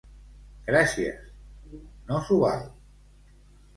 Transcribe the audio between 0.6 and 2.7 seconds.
—Gràcies! —No s'ho val.